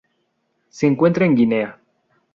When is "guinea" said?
1.35-1.79